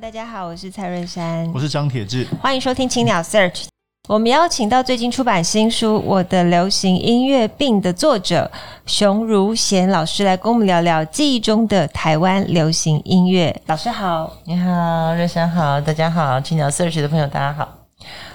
[0.00, 3.66] 大家好，我是蔡瑞山，我是张铁志，欢迎收听青鸟 Search。
[4.08, 8.50] 我们邀请到最近出版新书《我的流行音乐病》的作者
[8.86, 13.54] 熊如贤老师来跟我们聊聊记忆中的台湾流行音乐。
[13.66, 17.71] 老师好，你好，瑞山好，大家好，青鸟 Search 的朋友大家好。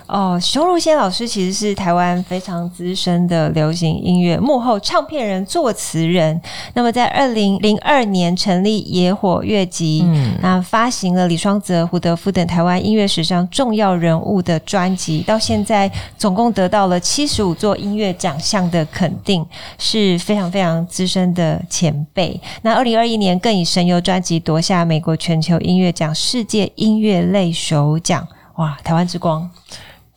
[0.08, 6.40] 哦，熊如贤老师其实是台湾非常资深的流行音乐幕后唱片人、作词人。
[6.74, 19.46] 那么，在二零零二年成立野火乐集，嗯，那发行了李双泽、胡德夫等台湾音乐史上重要人物的专辑，到现在总共得到了七十五座音乐奖项的肯定，
[19.78, 22.40] 是非常非常资深的前辈。
[22.62, 29.50] 那二零二一年更以神游专辑夺下美国全球音乐奖世界音乐类首奖，哇，台湾之光！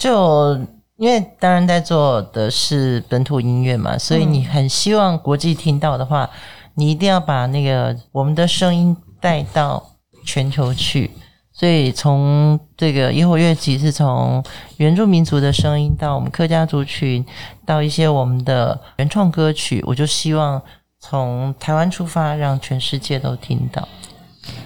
[0.00, 0.58] 就
[0.96, 6.28] 因为当然在做的是本土音乐嘛，所以你很希望国际听到的话，
[6.74, 9.82] 你一定要把那个我们的声音带到
[10.24, 11.10] 全球去。
[11.52, 14.42] 所以从这个野火乐集是从
[14.78, 17.22] 原住民族的声音到我们客家族群，
[17.66, 20.62] 到一些我们的原创歌曲，我就希望
[20.98, 23.86] 从台湾出发，让全世界都听到。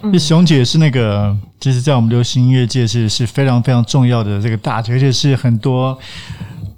[0.02, 5.98] 嗯、熊姐是那个，就是在我们流行音乐界是是非常非常重要的这个大姐，而且是很多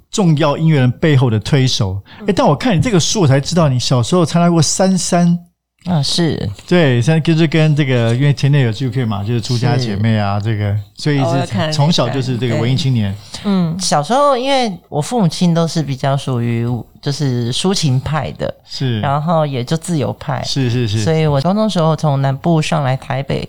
[0.09, 2.01] 重要音乐人背后的推手。
[2.27, 5.39] 哎，但我看你这个书，我才知道你小时候参加过三三。
[5.85, 13.15] 啊，是对，像就是跟这个，因为前面有纪录片嘛，就是出家姐妹啊，这个，所以是从小就是这个文艺青年。
[13.45, 16.67] 嗯，小时候因为我父母亲都是比较属于
[17.07, 23.47] 就是抒情派的，是，然后也就自由派，是是是，所以我高中时候从南部上来台北。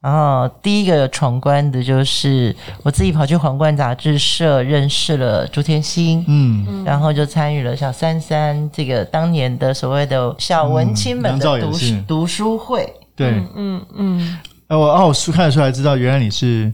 [0.00, 14.38] 然后第一个闯关的就是我自己跑去皇冠杂志社认识了朱天心，嗯，然后就参与了小三三这个当年的所谓的小文青们的读书、嗯、读书会，对，嗯嗯，嗯。
[14.68, 16.72] 我哦，我书看得出来，知道原来你是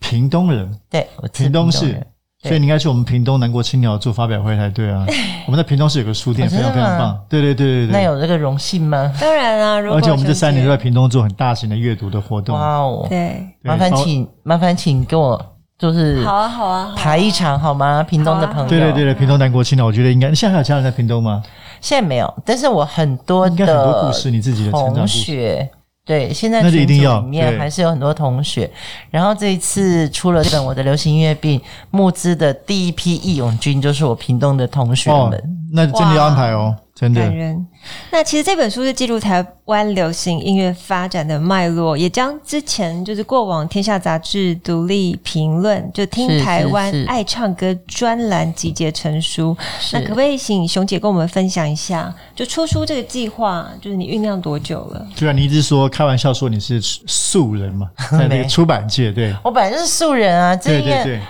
[0.00, 2.04] 屏东人，对，我屏东市。
[2.48, 5.06] 所以你应该去我们屏东南国青鸟做发表会才对啊！
[5.46, 7.18] 我们在屏东是有个书店，非常非常棒。
[7.28, 7.92] 对对对对对。
[7.92, 9.12] 那有这个荣幸吗？
[9.20, 12.54] 当然啊，而且我们这三年都在屏东做很大型的阅读的活动。
[12.54, 13.06] 哇哦！
[13.08, 15.42] 对，麻烦请麻烦请跟我
[15.78, 18.02] 就是好啊好啊排一场好吗？
[18.02, 18.68] 屏东的朋友。
[18.68, 20.34] 对对对对，屏东南国青鸟，我觉得应该。
[20.34, 21.42] 现在还有家人在屏东吗？
[21.80, 25.68] 现在没有，但是我很多的应该很多故事，你自己的同学。
[26.06, 28.70] 对，现在群组里面还是有很多同学。
[29.10, 31.58] 然后这一次出了这本《我的流行音乐病》
[31.90, 35.32] 募资的第一批义勇军，就是我屏东的同学们。
[35.32, 35.42] 哦，
[35.72, 36.76] 那真的要安排哦。
[36.94, 37.66] 真的感人。
[38.12, 49.56] 那其实这本书是记录台湾流行音乐发展的脉络，也将之前就是过往天下杂志独立评论就听台湾爱唱歌专栏集结成书。
[49.92, 55.06] 那可不可以请熊姐跟我们分享一下，就出书这个计划，就是你酝酿多久了？
[55.16, 61.20] 对啊，你一直说开玩笑说你是素人嘛， 在那个出版界，对，我本来就是素人啊，对对对。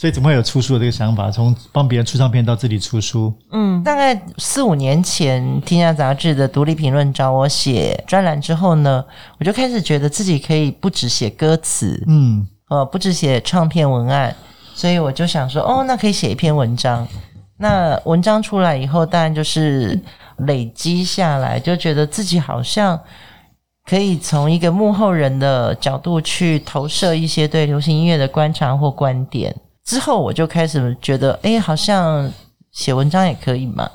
[0.00, 1.30] 所以怎么会有出书的这个想法？
[1.30, 9.04] 从帮别人出唱片到自己出书，嗯，大概四五年前，《天下杂志》的独立评论找我写专栏之后呢，
[9.38, 14.34] 我就开始觉得自己可以不只写歌词，嗯，呃，不只写唱片文案，
[14.72, 17.06] 所以我就想说，哦，那可以写一篇文章。
[17.58, 20.00] 那文章出来以后，当然就是
[20.38, 22.98] 累积下来，就觉得自己好像
[23.84, 29.54] 可以从一个幕后人的角度去投射一些对流行音乐的观察或观点。
[29.90, 32.30] 之后我就开始觉得，哎，好像
[32.70, 33.90] 写文章也可以嘛，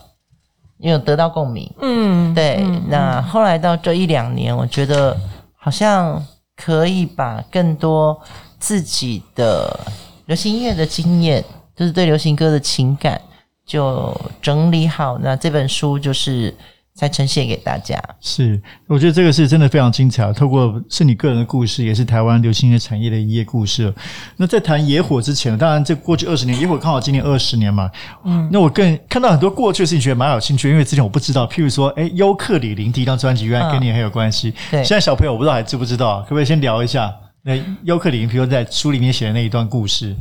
[0.77, 1.71] 因为有得到共鸣。
[1.81, 2.57] 嗯，对。
[2.59, 5.15] 嗯、那后来到这一两年，我觉得
[5.55, 6.21] 好像
[6.57, 8.19] 可以把更多
[8.59, 9.79] 自己的
[10.25, 11.41] 流行音乐的经验，
[11.75, 13.21] 就是对流行歌的情感，
[13.65, 15.17] 就整理好。
[15.19, 16.53] 那这本书就是。
[16.95, 18.01] 再呈现给大家。
[18.21, 20.31] 是，我觉得这个是真的非常精彩。
[20.31, 23.93] 透过是你个人的故事，也是台湾流行音乐产业的一页故事。
[24.37, 27.91] 那在谈野火之前，当然这过去二十年，野火刚好今年二十年嘛。
[28.23, 30.69] 嗯，那我更看到很多过去的事情，觉得蛮有兴趣。
[30.69, 34.53] 因为之前我不知道，譬如说，诶，优客李林第一张专辑原来跟你很有关系。
[34.71, 37.13] 对，现在小朋友我不知道还知不知道，可不可以先聊一下？
[37.43, 40.15] 那优客李林，譬如说在书里面写的那一段故事。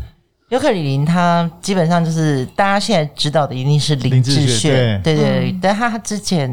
[0.54, 5.50] 尤克里林，他基本上就是大家现在知道的，一定是林志炫，对对对。
[5.50, 6.48] 嗯、但他之前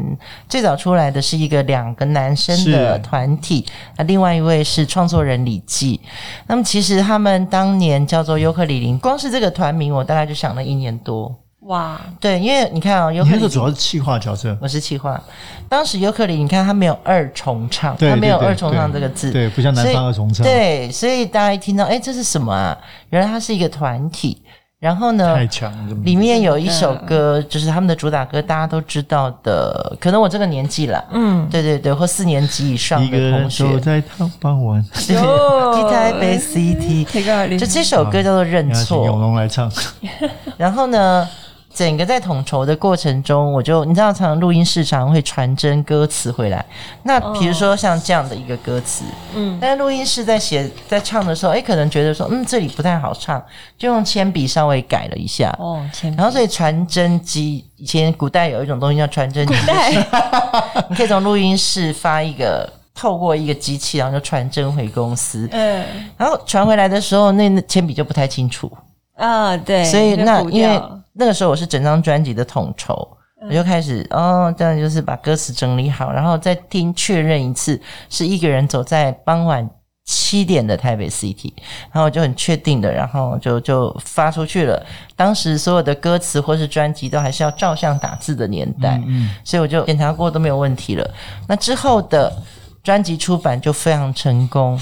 [0.48, 3.64] 最早出来的是一个两个男生的团体，
[3.96, 6.00] 那另外一位是创作人李记。
[6.48, 11.32] 那么其实他们当年叫做尤克里林，光是这个团名，我大概就想了一年多。
[11.62, 15.20] 哇，对，因为你看啊、哦，尤克里主要是气化角色，我是气化。
[15.68, 22.76] 当时尤克里里，你看他没有二重唱，他没有二重唱这个字，对，不像南方二重唱，对，所以大家一听到，哎，这是什么啊？
[23.10, 24.42] 原来它是一个团体。
[24.80, 25.72] 然后呢，太强，
[26.04, 29.96] 里面有一首歌，就是他们的主打歌，大家都知道的。
[30.00, 33.62] 可能我这个年纪了，嗯，对对对，或四年级以上的同学。
[33.62, 34.02] 走在
[34.40, 37.04] 傍晚， 对台北 CT，
[37.56, 39.70] 就这首歌叫做《认错》，永龙来唱。
[40.58, 41.28] 然后呢？
[41.74, 46.64] 整个在统筹的过程中，我就你知道，常常录音室常会传真歌词回来。
[47.02, 49.04] 那比如说像这样的一个歌词，
[49.34, 53.42] 嗯，但是录音室在写在唱的时候，哎，可能觉得说，嗯，这里不太好唱，
[53.78, 55.54] 就用铅笔稍微改了一下。
[55.58, 56.16] 哦，铅笔。
[56.16, 59.54] 然后所以传真机以前古代有一种东西叫传真机，
[60.90, 65.48] 你可以从录音室发一个，透过一个机器，然后就传真回公司。
[65.52, 65.84] 嗯，
[66.18, 68.70] 然后传回来的时候，那那铅笔就不太清楚。
[69.16, 69.84] 啊，对。
[69.84, 70.78] 所以那因为。
[71.14, 73.06] 那个时候我是整张专辑的统筹，
[73.48, 79.68] 我就开始哦，这样就是把歌词整理好，然后再听确认一次，是一个人走在傍晚
[80.04, 81.52] 七点的台北 City，
[81.92, 84.84] 然后我就很确定的，然后就就发出去了。
[85.14, 91.08] 当时所有的歌词或是专辑都还是要照相打字的年代，嗯，嗯，所以我就检查过都没有问题了。
[91.46, 92.32] 那之后的
[92.82, 94.80] 专辑出版就非常成功，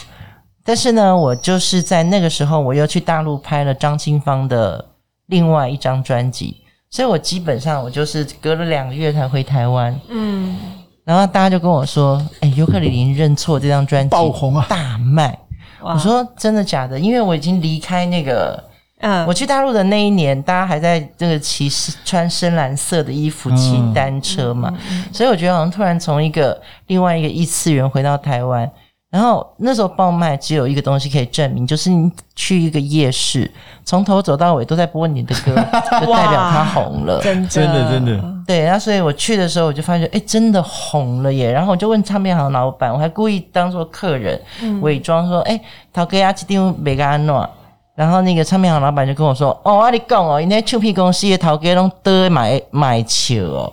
[0.65, 4.90] 但是呢，我就是在那个时候我又去大陆拍了张清芳的。
[5.31, 6.57] 另外一张专辑，
[6.91, 9.99] 所以我基本上我就是隔了两个月才回台湾。
[10.09, 10.59] 嗯，
[11.05, 15.39] 然后大家就跟我说：“哎、欸，尤克里里认错这张专辑爆红啊，大卖。”
[15.81, 18.63] 我说：“真的假的？”因为我已经离开那个，
[18.99, 21.71] 嗯，我去大陆的那一年，大家还在这个骑
[22.05, 28.71] 穿深蓝色的衣服骑单车嘛，嗯、所以我觉得好像突然从一个另外一个异次元回到台湾。
[29.11, 33.51] 然后那时候爆卖只有一个东西可以证明，就是你去一个夜市，
[33.85, 35.53] 从头走到尾都在播你的歌，
[36.01, 37.21] 就代表它红了。
[37.21, 38.35] 真的真的真的。
[38.47, 41.51] 对，然后所以我去的时候，我就发现，哎，真的红了耶！
[41.51, 45.61] 然后我就问唱片行老板，我还故意当做客人，嗯、伪装说，哎，
[45.93, 47.49] 陶哥阿吉丁没个安诺。
[47.97, 53.73] 然后那个唱片行老板就跟我说，哦，阿你讲哦，因为唱片公司的陶哥拢都买买球哦。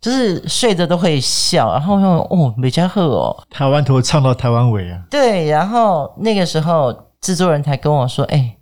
[0.00, 5.02] 就是睡着都会笑，然后说哦，美嘉赫哦，台湾头唱到台湾尾啊。
[5.10, 8.56] 对，然后那个时候制作人才跟我说：“哎，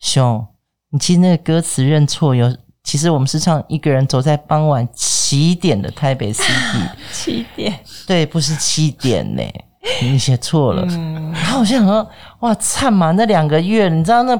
[0.00, 0.44] 兄，
[0.90, 2.52] 你其实那个歌词认错有，
[2.82, 6.88] 其实我们是唱一个人走在傍晚七点的台北 City。
[7.12, 9.42] 七点，对，不是七点呢，
[10.02, 10.84] 你写错了。
[10.88, 12.04] 嗯、然后我就想说，
[12.40, 14.38] 哇，惨嘛，那两个月，你知道那。”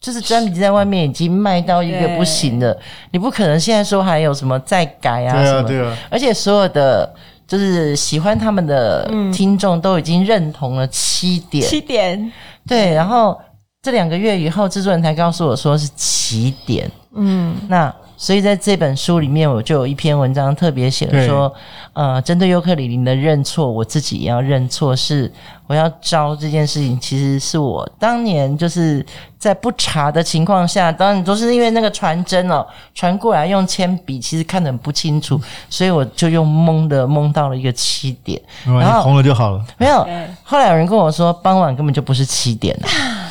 [0.00, 2.76] 就是专辑在外面已经卖到一个不行了，
[3.12, 5.68] 你不可能现在说还有什么再改啊什么？
[5.68, 5.96] 对啊，对啊。
[6.10, 7.14] 而且所有的
[7.46, 12.32] 就是喜欢他们的听众都已经认同了七点，七点。
[12.66, 13.38] 对，然后
[13.82, 16.90] 这两个月以后，制作人才告诉我说是七点。
[17.14, 17.94] 嗯，那。
[18.22, 21.50] 所以在这本书里面，我就有一篇文章特别写了说，
[21.94, 25.32] 呃，针对尤克里里的认错，我自己也要认错，是
[25.66, 29.04] 我要招这件事情，其实是我当年就是
[29.38, 35.40] 在不查的情况下，当然都是因为那个传真哦传过来用铅笔，其实看得很不清楚，
[35.70, 39.64] 所以我就用蒙的蒙到了一个七点，然后红了就好了。
[39.78, 40.06] 没有，
[40.42, 42.86] 后来有人跟我说，傍晚根本就不是七点 啊。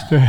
[0.09, 0.19] 对。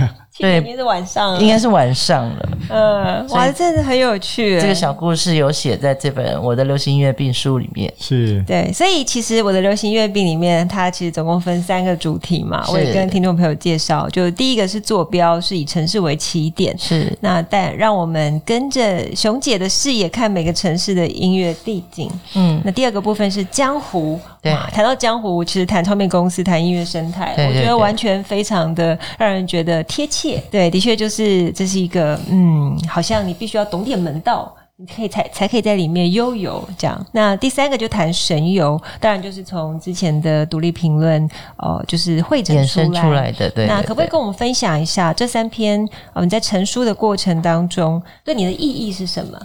[0.40, 2.48] 对，应该是晚上了，应该是晚上了。
[2.68, 4.60] 嗯，哇，真的很有趣。
[4.60, 7.92] 这个小故事有写在这本《我的流行音乐病书》里面。
[7.98, 12.64] 是，对，所以其实《我的流行音乐病》里面，它其实总共分三个主题嘛。
[12.70, 22.08] 我也跟听众朋友介绍，就第一个是坐标，是以城市为起点，是那但让我们跟着熊姐的视野看每个城市的音乐地景。
[22.34, 24.18] 嗯，那第二个部分是江湖。
[24.42, 30.29] 对，谈到江湖，其实谈唱片公司，谈音乐生态，我觉得完全非常的让人觉得贴切。
[30.50, 37.06] 对，的确就是这是一个，嗯，好像你必须要懂点门道，你可以才才可以在里面悠游这样。
[37.12, 41.22] 那第三个就谈神游，当然就是从之前的独立评论，
[41.56, 43.50] 哦、呃，就是汇整出来，出来的。
[43.50, 45.88] 对，那可不可以跟我们分享一下这三篇？
[46.12, 49.38] 呃，你在成书的过程当中，对你的意义是什么？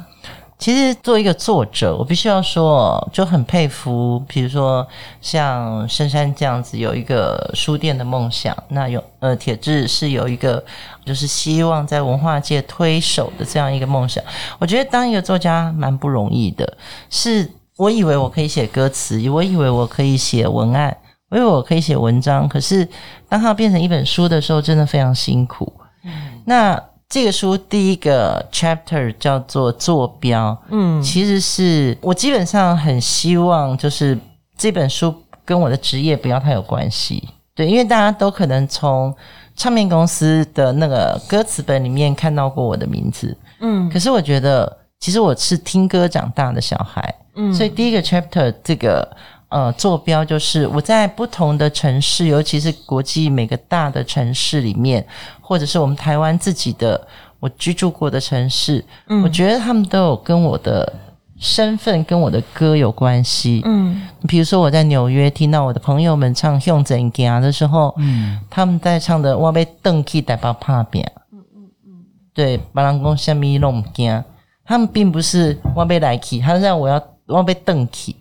[0.58, 4.88] 其实作为一个作者，我必须要说，就很佩服，比如说
[5.20, 10.64] 像深山这样子有一个书店的梦想，那有呃铁志是有一个
[11.06, 14.24] 就是希望在文化界推手的这样一个梦想。
[14.58, 16.78] 我觉得当一个作家蛮不容易的，
[17.10, 20.96] 是我以为我可以写歌词，我以为我可以写文案，
[21.30, 22.88] 我以为我可以写文章，可是
[23.28, 25.72] 当它变成一本书的时候，真的非常辛苦。
[26.06, 26.82] 嗯，那。
[27.08, 34.18] 这个书第一个 chapter 叫做坐标，嗯，其实是我基本上很希望，就是
[34.58, 35.14] 这本书
[35.46, 39.16] 跟我的职业不要太有关系，对，因为大家都可能从
[39.56, 49.16] 唱片公司的那个歌词本里面看到过我的名字，嗯，可是我觉得其实我是听歌长大的小孩，嗯，所以第一个 chapter 这个。
[49.50, 55.06] 呃，坐标就是我在不同的城市，尤其是国际每个大的城市里面，
[55.48, 57.00] 或者是我们台湾自己的
[57.40, 60.92] 我居住过的城市，嗯，我觉得他们都有跟我的
[61.40, 63.62] 身份跟我的歌有关系。
[63.64, 71.92] 嗯，比如说我在纽约听到我的朋友们唱《向前行》的时候，嗯，他们在唱的我被邓去代表怕扁，嗯嗯嗯，
[72.34, 74.24] 对，别人讲什么拢不惊，
[74.66, 78.16] 他们并不是我被来去，他让我要我被邓去。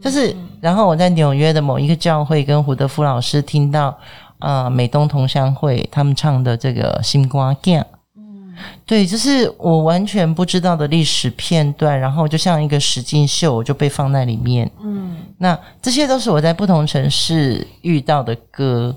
[0.00, 3.96] 就是，然后我在纽约的某一个教会跟胡德夫老师听到，
[4.42, 7.80] 啊、呃，美东同乡会他们唱的这个《心肝镜》，
[8.16, 8.52] 嗯，
[8.84, 18.94] 对，就是我完全不知道的历史片段，然后就像一个实境秀，我就被放在里面，嗯，那这些都是我在不同城市遇到的歌，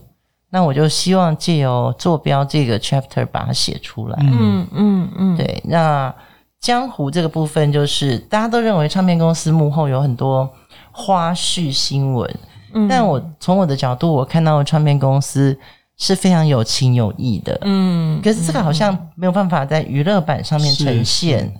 [0.49, 6.13] 那我就希望借由坐标这个 chapter 把它写出来，嗯嗯嗯，对，那
[6.59, 10.49] 江湖这个部分就是大家都认为唱片公司幕后有很多。
[10.97, 12.33] 花絮新闻，
[12.75, 15.57] 嗯，但我从我的角度，我看到的唱片公司
[15.97, 21.51] 是非常有情有义的，嗯，可是这个好像没有办法在娱乐版上面呈现，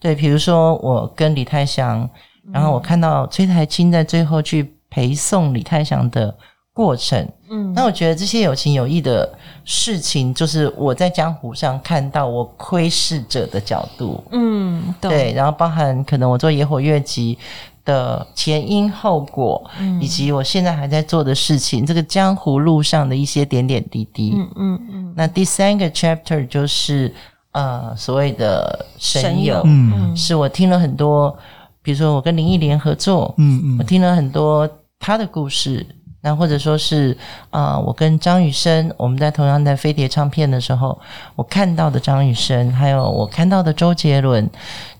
[0.00, 2.08] 对，比如说我跟李泰祥，
[2.52, 6.34] 然后我看到崔苔菁在最后去陪送李泰祥的
[6.72, 9.32] 过程，嗯，那我觉得这些有情有义的
[9.64, 17.38] 事情，就是我在江湖上看到我窥视者的角度，嗯，对，然后包含可能我做野火乐集。
[17.84, 24.32] 的前因后果，嗯，以及我现在还在做的事情，这个江湖路上的一些点点滴滴。
[24.34, 25.14] 嗯嗯嗯。
[25.16, 27.12] 那第三个 chapter 就是
[27.52, 31.36] 呃所谓的神友，嗯，是我听了很多，
[31.82, 35.86] 比如说我跟林忆莲合作，嗯嗯，我听了很多他的故事，
[36.22, 37.14] 那或者说是
[37.50, 40.98] 啊、呃，我跟张雨生，我们在同样在飞碟唱片的时候，
[41.36, 44.48] 我看到的张雨生，还有我看到的周杰伦，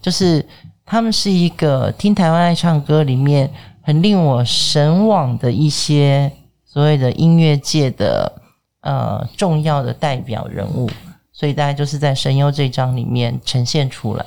[0.02, 0.46] 就是。
[0.86, 3.50] 他们是一个听台湾爱唱歌里面
[3.82, 6.30] 很令我神往的一些
[6.64, 8.30] 所谓的音乐界的
[8.80, 10.90] 呃重要的代表人物，
[11.32, 14.26] 所以大家就是在神游这章里面呈现出来。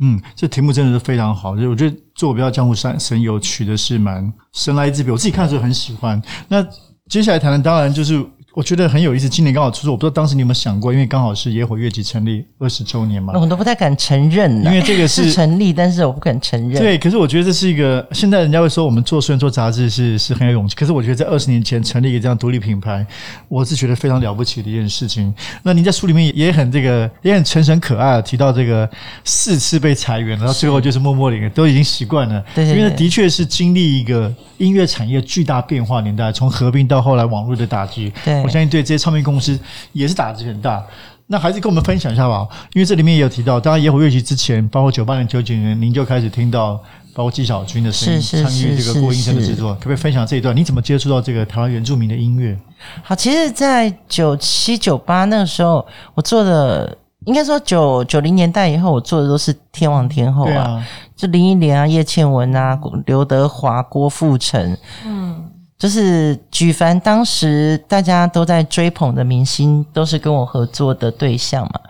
[0.00, 6.20] 嗯，这题目真的是非常好，就我觉得坐标江湖山神游取的是蛮神来之笔，我自己看的时候很喜欢。
[6.48, 6.62] 那
[7.08, 8.24] 接下来谈的当然就是。
[8.56, 13.34] 我觉得很有意思，今年刚好出书，我不知道当时你有没有想过，因为刚好是野火乐集成立二十周年嘛。
[13.38, 16.80] 我都不太敢承认，因为这个是，是成立，但是我不敢承认。
[16.80, 23.06] 对，可是我觉得这是一个，现在人家会说我们做虽然做杂志是是很有勇气，可是我觉得在二十年前成立一个这样独立品牌，
[23.48, 25.34] 我是觉得非常了不起的一件事情。
[25.62, 28.88] 那您在书里面也很这个也很诚恳可爱，提到这个
[29.22, 38.45] 四次被裁员，然后最后就是默默的都已经习惯了，对，对，对，因为的确是经历一个音乐产业巨大变化年代，从合并到后来网络的打击，对。
[38.46, 39.58] 我相信对这些唱片公司
[39.92, 40.82] 也是打击很大，
[41.26, 42.46] 那还是跟我们分享一下吧。
[42.72, 46.80] 因为这里面也有提到，当然野火乐集之前，包括九八年、九九年，您就开始听到
[47.12, 50.56] 包括纪晓君的声音参与这个郭英生的制作，可不可以分享这一段？
[50.56, 52.56] 你怎么接触到这个台湾原住民的音乐？
[53.02, 55.84] 好，其实，在九七、九八那个时候，
[56.14, 60.86] 我做的应该说九九零年代以后，我做的都是天王天后啊，
[61.16, 65.45] 就林忆莲啊、叶倩文啊、刘德华、郭富城，嗯。
[65.78, 71.80] 就是举凡当时大家都在追捧的明星，都是跟我合作的对象嘛。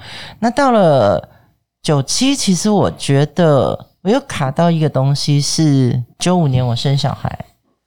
[0.40, 1.28] 那到了
[1.82, 7.44] 九七，其实我觉得我又卡到一个东西，是九五年我生小孩，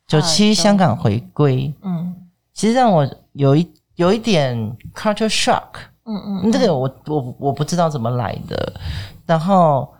[0.07, 2.15] 九七香港回归，嗯，
[2.53, 4.55] 其实让我有一有一点
[4.95, 8.73] culture shock，嗯嗯，嗯，这个我我我不知道怎么来的。
[9.25, 9.93] 然后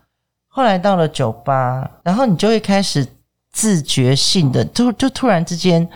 [0.47, 3.05] 后来到了九八，然后你就会开始。
[3.51, 5.87] 自觉性的，就就突然之间，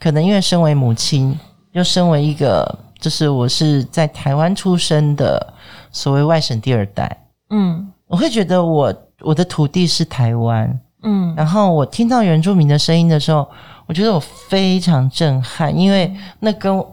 [0.00, 1.38] 可能因为身为母亲，
[1.72, 5.54] 又身为一个，就是我是在台湾出生的
[5.90, 13.46] 所谓外省第二代，嗯，我会觉得我我的土地是台湾，嗯，然后我听到原住民的声音的时候，
[13.86, 16.84] 我觉得我非常震撼，因为那跟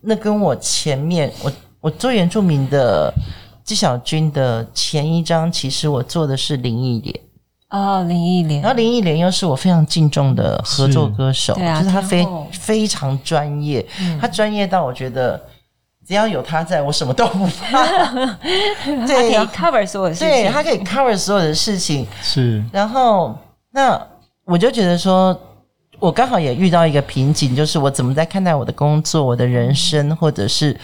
[0.00, 3.12] 那跟我前面我我做原住民的
[3.64, 7.20] 纪晓君的前一章，其实我做的是林忆莲。
[7.72, 15.42] 哦，林忆莲，然后林忆莲又是我非常敬重的合作歌手，是啊、就是他非非常专业，嗯、他专业到我觉得
[16.06, 17.86] 只要有他在我什么都不怕。
[18.84, 22.06] 他可以 cover 所有的事情，对，他可以 cover 所有的事情。
[22.20, 23.34] 是，然后
[23.70, 23.98] 那
[24.44, 25.34] 我就觉得说，
[25.98, 30.78] 我刚好也遇到一个瓶颈，就是我怎么在看待我的工作、我的人生，或者是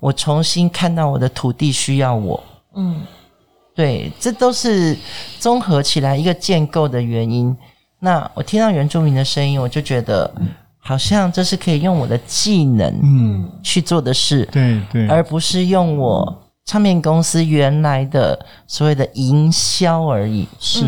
[0.00, 2.42] 我重新看到我的土地需要我。
[2.74, 3.02] 嗯，
[3.74, 4.96] 对，这都是
[5.38, 7.56] 综合起来一个建构的原因。
[7.98, 10.30] 那我听到原住民的声音，我就觉得
[10.78, 20.48] 好像这是可以用我的技能嗯去做的事，对对，而不是用我唱片公司原来的所谓的营销而已。
[20.58, 20.84] 是。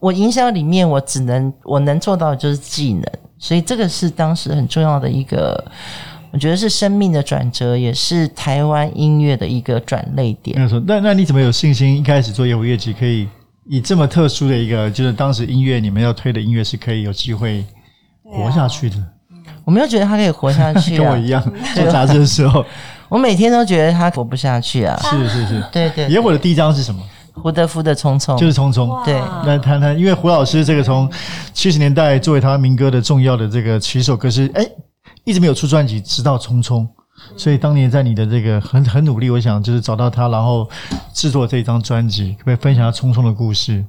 [0.00, 3.04] 我营销里面，我只能我能做到的就是技能，
[3.38, 5.64] 所以这个是当时很重要的一个，
[6.32, 10.56] 我觉得是生命的转折，也是台湾音乐的一个转捩点。
[10.56, 13.28] 没有错，那那你怎么有信心一开始做野火乐集可以
[13.68, 17.64] 以这么特殊的一个，就是当时音乐你们要推的音乐是可以有机会
[18.24, 18.96] 活下去的？
[19.64, 21.42] 我没有觉得他可以活下 去，啊，跟我一样
[21.74, 22.64] 做杂志的时候，
[23.10, 24.98] 我每天都觉得他活不下去啊。
[25.02, 26.08] 是是是， 对，对对。
[26.08, 27.02] 野火的第一张是什么？
[27.34, 29.14] 胡德夫的《匆匆》就是《匆匆》，对。
[29.46, 31.10] 那谈谈，因为胡老师这个从
[31.54, 34.62] 七十年代作为他民歌的重要的这个起手歌是，哎，
[35.24, 36.80] 一直没有出专辑，直到《匆匆》。
[37.36, 40.68] 所以当年在你的这个很很努力，我想就是找到他，然后
[41.12, 43.84] 制作这一张专辑，可不可以分享下《匆匆》的故事？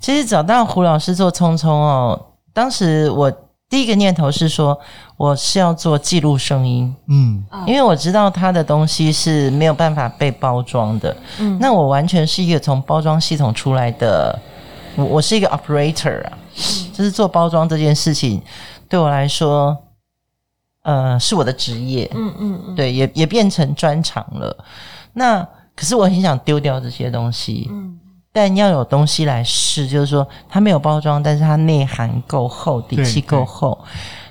[0.00, 2.20] 其实找到胡老师做《匆匆》哦，
[2.52, 3.32] 当时我。
[3.66, 4.78] 第一个念头是说，
[5.16, 14.38] 我是要做记录声音，嗯，因为我知道他的东西是没有办法被包装的，嗯，那我完全是一个从包装系统出来的，
[14.94, 16.38] 我我是一个 operator 啊，
[16.92, 18.40] 就是做包装这件事情
[18.88, 19.76] 对我来说，
[20.84, 24.56] 呃，是我的职业，嗯嗯嗯，对，也也变成专长了。
[25.12, 27.98] 那可是我很想丢掉这些东西，嗯。
[28.36, 33.78] 但要有东西来试，就是说它没有包装，但是它内涵够厚，底气够厚。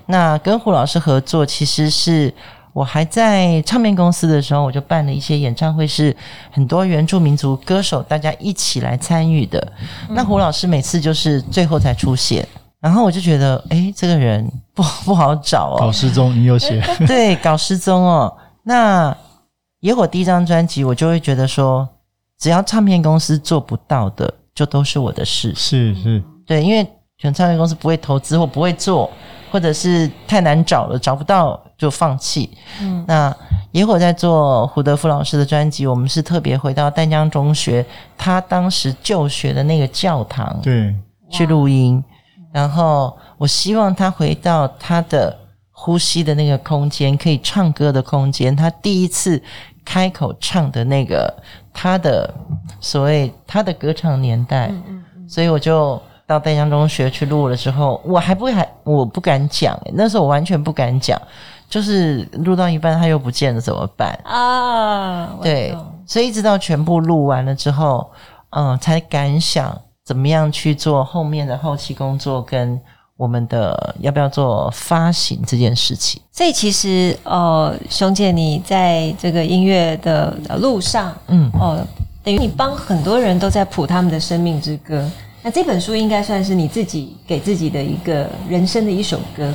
[0.08, 2.34] 那跟胡老师合作，其实是
[2.74, 6.14] 我还在唱片公司的时候，我就办了一些演唱会，是
[6.52, 9.72] 很多原住民族歌手大家一起来参与的。
[10.10, 12.46] 嗯、那胡老师每次就是最后才出现，
[12.84, 15.78] 然后我就觉得，哎、欸，这个人不 不好找哦。
[15.80, 16.84] 搞失踪，你有写？
[17.08, 18.32] 对，搞失踪哦。
[18.64, 19.16] 那
[19.80, 21.90] 野火第一张专辑，我就会觉得说。
[22.40, 25.54] 只要唱片公司做不到的，就都是我的事。
[25.56, 29.10] 是是，对，因为可能唱片公司不会投资或不会做，
[29.50, 32.50] 或者是太难找了，找不到就放弃。
[32.82, 33.34] 嗯，那
[33.72, 37.86] 野火在做胡德夫老师的专辑，我们是特别回到丹江中学，
[38.18, 40.94] 他当时就学的那个教堂，对，
[41.30, 42.04] 去录音。
[42.54, 45.38] 然后我希望他回到他的
[45.72, 48.56] 呼吸的那个空间，可以唱歌的空间。
[48.56, 49.42] 他第一次
[49.84, 51.34] 开口唱的那个。
[51.76, 52.32] 他的
[52.80, 61.20] 所谓他的歌唱年代，嗯嗯嗯，所以我就到淡江中学去录了之后，我还不还我不敢讲，欸，那时候我完全不敢讲，
[61.68, 65.32] 就是录到一半他又不见了怎么办啊？
[65.42, 68.08] 对，所以一直到全部录完了之后，
[68.52, 72.80] 嗯，才敢想怎么样去做后面的后期工作跟。
[73.16, 76.20] 我们的要不要做发行这件事情？
[76.32, 81.78] 所以其实，呃，熊姐你在这个音乐的路上，嗯，哦，
[82.24, 85.08] 等于你帮很多人都在谱他们的生命之歌。
[85.44, 89.54] 那这本书应该算是你自己给自己的一个人生的一首歌。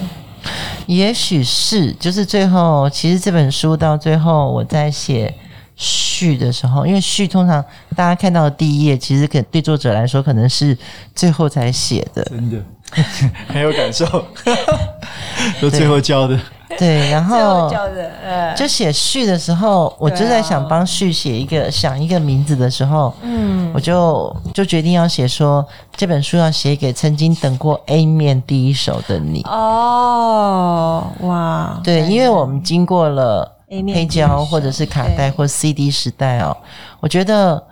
[0.86, 5.34] 也许是，就是最后，其实这本书到最后我在写
[5.78, 7.64] 序的时候，因为序通常
[7.96, 10.76] 大家看到的第一页，其实可对作者来说可能是
[11.14, 12.58] 最后才写的，真的。
[13.52, 14.06] 很有感受，
[15.60, 16.40] 都最后交的。
[16.78, 17.70] 对，然后
[18.56, 25.62] 就写序的时候，我就在想帮序写一个想一个名字的时候，嗯，我就就决定要写说
[25.94, 29.42] 这本书要写给曾经等过 A 面第一手的你。
[29.42, 36.56] 哦，哇，对，因为我们经过了黑胶或者是卡带或 CD 时代哦，
[37.00, 37.62] 我觉得。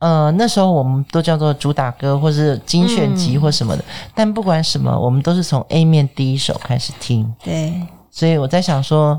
[0.00, 3.82] 呃，那时候我们都叫做主打歌，或是精选集或什么的。
[3.82, 7.34] 嗯、但不管什么，我们都是从 A 面第一首开始听。
[7.42, 7.74] 对，
[8.08, 9.18] 所以我在想说，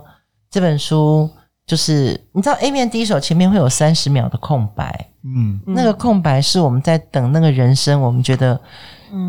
[0.50, 1.30] 这本书
[1.68, 8.58] 就是你知道，A 面第一首前面会有三十秒的空白，嗯，那个空白是我们在等那个人生，我们觉得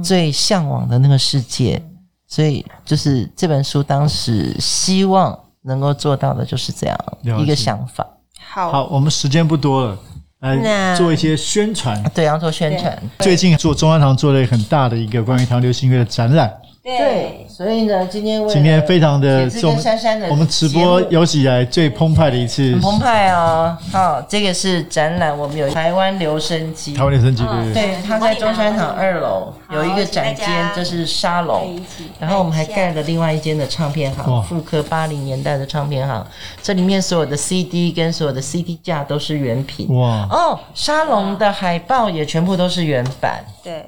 [0.04, 1.82] 最向往的那个世界。
[1.84, 1.96] 嗯、
[2.28, 6.98] 所以，就是这本书当时希望能够做到的就是这样
[7.40, 8.06] 一个想法。
[8.40, 9.98] 好，好，我们时间不多了。
[10.40, 12.98] 来做一些宣传，对，要做宣传。
[13.18, 16.50] 最近做中央堂做了很大的一个关于台湾流行音乐的展览。
[16.82, 19.76] 对，所以呢，今天今天非常的重，
[20.30, 23.76] 我们直播有史以来最澎湃的一次，很澎湃哦。
[23.92, 31.78] 好，这个是展览，我们有台湾留声机，台湾留声机，对对对，它在中山堂二楼有一个展间，这是沙龙。
[32.18, 36.26] 然后我们还盖了另外一间的唱片行，复刻八零年代的唱片行，
[36.62, 39.86] 这里面所有的 CD 跟所有的 CD 架都是原品。
[39.94, 43.44] 哇哦，沙龙的海报也全部都是原版。
[43.62, 43.84] 对。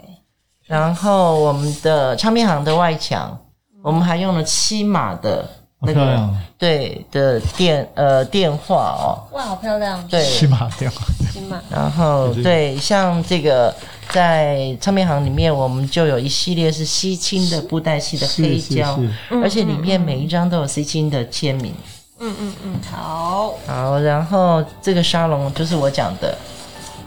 [0.67, 3.39] 然后我们的唱片行的外墙，
[3.83, 5.49] 我们还用了七码的
[5.81, 10.07] 那个对的电呃电话哦，哇，好漂亮！
[10.09, 10.99] 对，七码电话，
[11.33, 11.61] 七码。
[11.69, 13.75] 然后对，像这个
[14.11, 18.99] 在唱片行里面，我们就有一系列是西青的布袋戏的黑胶，
[19.43, 21.75] 而且里面每一张都有西青的签名。
[22.21, 23.99] 嗯嗯嗯，好，好。
[23.99, 26.39] 然后这个沙龙就是我讲的，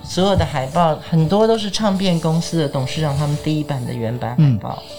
[0.05, 4.77] 所有的海报很多都是唱片公司的董事长他们第一版的原版海报。
[4.81, 4.91] 嗯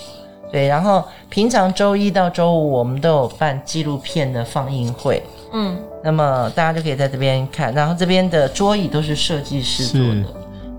[0.53, 5.21] 对，然后平常周一到周五我们都有办纪录片的放映会，
[5.53, 7.75] 嗯，那么大家就可以在这边看。
[7.75, 10.25] 然后这边的桌椅都是设计师做的。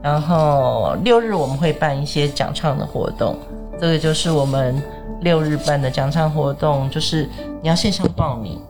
[0.01, 3.37] 然后六日我们会办一些讲唱的活动，
[3.79, 4.81] 这个就是我们
[5.19, 7.29] 六日办的讲唱活动，就是
[7.61, 8.61] 你要线上报名，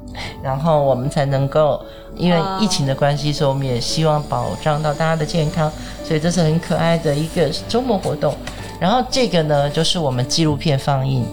[0.41, 1.81] 然后我们才能够，
[2.15, 5.71] 因为疫情的关系，所以我们也希望保障到大家的健康，
[6.03, 8.35] 所以这是很可爱的一个周末活动。
[8.79, 11.25] 然后这个呢，就是我们纪录片放映，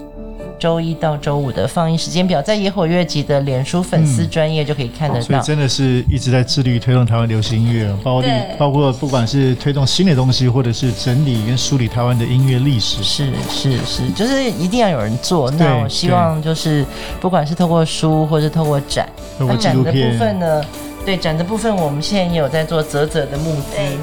[0.59, 5.21] 周一到周五的放映时间表，在野火乐集的脸书粉丝专业就可以看得到。
[5.21, 13.03] 嗯、所以真的是一直在致力于推动台湾流行音乐，包括包括不管是推动新的东西，或者是整理跟梳理台湾的音乐历史。
[13.03, 15.51] 是是是，就是一定要有人做。
[15.51, 16.85] 那我希望就是
[17.21, 20.65] 不管是透过书，或者透过展，透过展的部分呢，
[21.05, 23.77] 对展的部分，我们现在也有在做泽泽的募资。
[23.77, 23.97] 对，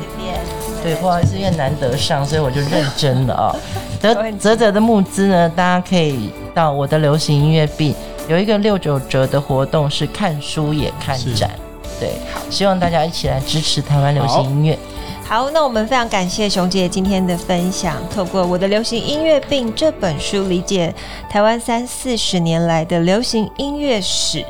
[0.96, 3.56] 不好意思，因为难得上，所以我就认真了啊、 哦。
[4.02, 7.94] 泽泽泽的募资呢，大家可以到我的流行音乐病
[8.28, 11.50] 有一个六九折的活动，是看书也看展。
[11.52, 11.56] 是
[12.00, 14.78] 对，好，希望大家一起来支持台湾流行音乐。
[15.24, 20.94] 好，那我们非常感谢熊姐今天的分享，透过我的流行音乐病这本书，理解
[21.30, 24.44] 台湾三四十年来的流行音乐史。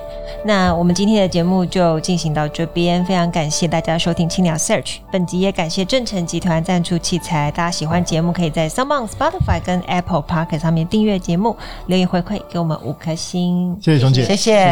[0.44, 4.96] 那我们今天的节目就进行到这边，非常感谢大家收听青鸟 Search。
[5.12, 7.52] 本集也感谢正成集团赞助器材。
[7.52, 13.78] 大家喜欢节目，可以在 SoundOn、Spotify 跟 Apple Podcast 上面订阅节目，留言回馈给我们五颗星。
[13.80, 14.72] 谢谢熊姐，谢谢，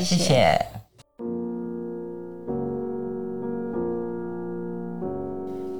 [0.00, 0.16] 谢谢。
[0.16, 0.66] 谢谢。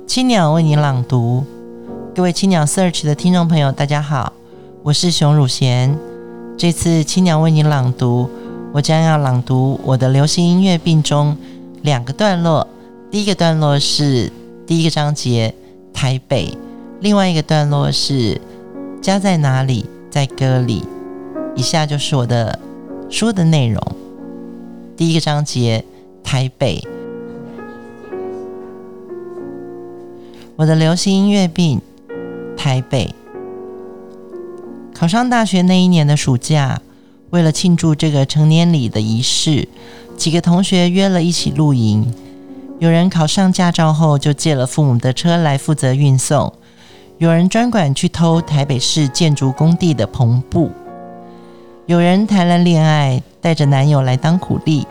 [0.06, 1.42] 青鸟为你朗读，
[2.14, 4.32] 各位青鸟 Search 的听众朋友，大家好，
[4.84, 5.98] 我是熊汝贤。
[6.56, 8.30] 这次青鸟为你朗读。
[8.74, 11.36] 我将要朗读我的流行音乐病中
[11.82, 12.66] 两个段落，
[13.08, 14.32] 第一个段落是
[14.66, 15.54] 第一个章节
[15.92, 16.58] 台北，
[16.98, 18.40] 另外一个段落是
[19.00, 20.82] 家在哪里，在歌里。
[21.54, 22.58] 以下就是我的
[23.08, 23.80] 书的内容。
[24.96, 25.84] 第一个章节
[26.24, 26.82] 台北，
[30.56, 31.80] 我的流行音乐病
[32.56, 33.14] 台北，
[34.92, 36.82] 考上大学那一年的暑假。
[37.34, 39.66] 为了庆祝这个成年礼的仪式，
[40.16, 42.14] 几个同学约了一起露营。
[42.78, 46.52] 有人考上驾照后就借了父母的车来负责运送，
[47.18, 50.70] 有人专管去偷台北市建筑工地的篷布，
[51.86, 54.86] 有人谈了恋爱，带着男友来当苦力。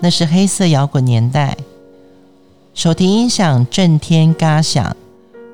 [0.00, 1.54] 那是黑色摇滚年代，
[2.72, 4.96] 手提音响震天嘎响，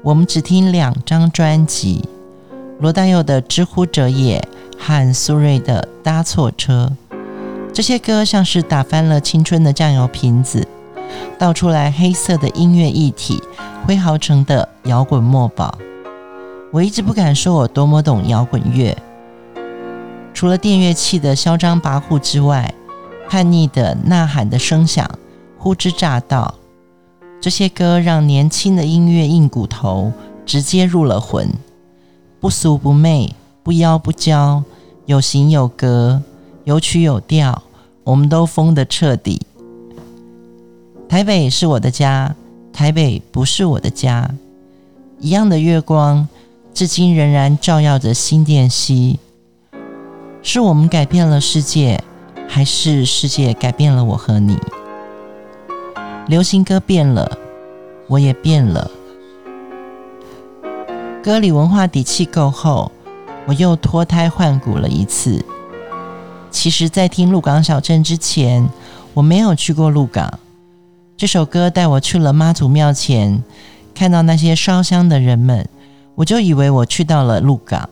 [0.05, 2.05] 我们只听两张专辑：
[2.79, 4.39] 罗大佑的《之乎者也》。
[4.79, 6.93] 和苏芮的搭错车，
[7.73, 10.67] 这些歌像是打翻了青春的酱油瓶子，
[11.39, 13.43] 倒出来黑色的音乐液体，
[13.85, 15.77] 挥毫成的摇滚墨宝。
[16.73, 18.97] 我一直不敢说我多么懂摇滚乐，
[20.35, 22.73] 除了电乐器的嚣张跋扈之外，
[23.29, 25.11] 叛逆的呐喊的声响
[25.59, 26.55] 呼之诈到。
[27.41, 30.13] 这些歌让年轻的音乐硬骨头
[30.45, 31.49] 直接入了魂，
[32.41, 33.35] 不俗不媚。
[33.67, 34.63] 不妖不娇，
[35.07, 36.23] 有型有格，
[36.63, 37.65] 有曲有调，
[38.05, 39.45] 我们都疯得彻底。
[41.09, 42.37] 台北是我的家，
[42.73, 44.31] 台北不是我的家。
[45.19, 46.29] 一样的月光，
[46.73, 49.19] 至今仍然照耀着新店溪。
[50.45, 52.01] 是我们改变了世界，
[52.47, 54.57] 还是世界改变了我和你？
[56.29, 57.37] 流行歌变了，
[58.07, 58.89] 我也变了。
[61.21, 62.93] 歌里文化底气够厚。
[63.47, 65.45] 我又脱胎换骨了一次。
[66.51, 68.69] 其实，在听《鹿港小镇》之前，
[69.15, 70.39] 我没有去过鹿港。
[71.17, 73.43] 这首歌带我去了妈祖庙前，
[73.95, 75.69] 看到那些烧香的人们，
[76.15, 77.89] 我就以为我去到了鹿港。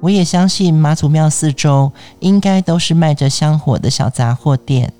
[0.00, 4.92] 我也相信妈祖庙四周应该都是卖着香火的小杂货店。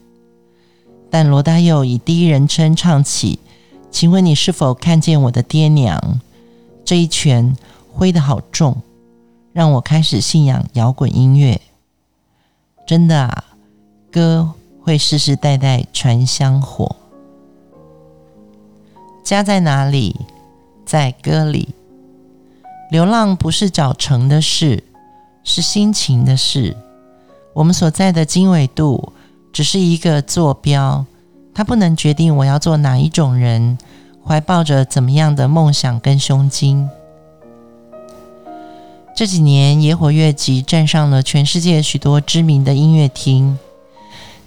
[1.10, 3.38] 但罗大佑以第一人称唱起
[3.90, 6.18] ：“请问你是否看见我的爹娘？”
[6.84, 7.54] 这一拳
[7.92, 8.76] 挥得好重。
[9.56, 11.58] 让我开始信仰摇滚音乐，
[12.86, 13.44] 真的啊，
[14.12, 16.94] 歌会世世代代传香火。
[19.24, 20.14] 家在哪里？
[20.84, 21.70] 在歌里。
[22.90, 24.84] 流浪不是找成的事，
[25.42, 26.76] 是心情的事。
[27.54, 29.14] 我们所在的经纬度
[29.54, 31.06] 只是一个坐标，
[31.54, 33.78] 它不能决定我要做哪一种人，
[34.22, 36.86] 怀抱着怎么样的梦想跟胸襟。
[39.16, 43.58] 这几年，野火乐集站上了全世界许多知名的音乐厅，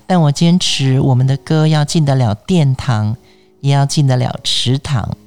[0.06, 3.18] 但我坚持我们的歌要进得了殿堂，
[3.62, 5.18] 也要进得了池塘。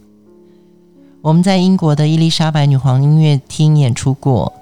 [1.22, 4.52] 我们在英国的伊丽莎白女皇音乐厅演出过，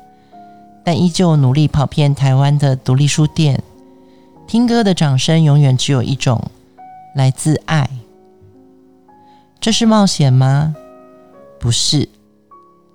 [0.82, 3.62] 但依旧努力跑遍台湾的独立书店。
[4.46, 6.42] 听歌的掌声永远只有一种，
[7.14, 7.86] 来自爱。
[9.60, 10.74] 这是冒险吗？
[11.58, 12.08] 不是，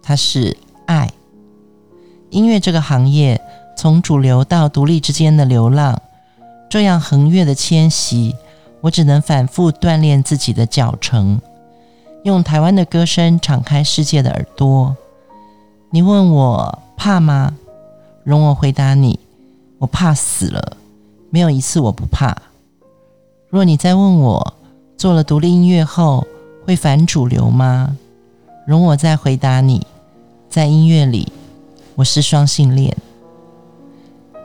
[0.02, 1.12] 它是爱。
[2.36, 3.40] 音乐这个行业，
[3.78, 6.02] 从主流到独立之间的流浪，
[6.70, 8.36] 这样横越的迁徙，
[8.82, 11.40] 我只能反复锻炼自己的脚程，
[12.26, 14.98] 用台湾的歌声敞开世界的耳朵。
[15.92, 17.54] 你问我怕吗？
[18.26, 19.18] 容我回答你，
[19.78, 20.76] 我怕死了，
[21.30, 22.36] 没有一次我不怕。
[23.50, 24.58] 若你再问我，
[24.98, 26.28] 做了独立音乐后
[26.66, 27.96] 会反主流吗？
[28.68, 29.88] 容我再回答你，
[30.50, 31.32] 在音乐里。
[31.96, 32.94] 我是双性恋。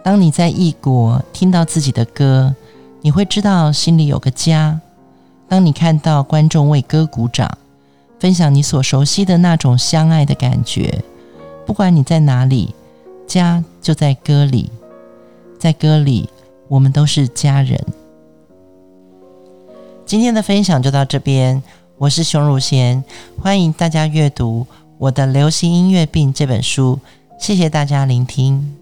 [0.05, 2.55] 当你在异国听到自己的歌，
[3.01, 4.81] 你会知道心里有个家。
[5.49, 7.59] 当你看到观众为歌鼓掌，
[8.21, 11.03] 分享你所熟悉的那种相爱的感觉，
[11.67, 12.73] 不管你在哪里，
[13.27, 14.71] 家就在歌里。
[15.59, 16.31] 在歌里，
[16.69, 17.85] 我们都是家人。
[20.07, 21.61] 今天的分享就到这边，
[21.99, 23.03] 我是熊汝贤，
[23.43, 24.65] 欢迎大家阅读
[24.99, 27.01] 我的《流行音乐病》这本书。
[27.41, 28.80] 谢谢大家聆听。